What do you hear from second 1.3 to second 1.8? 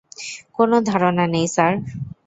নাই, স্যার!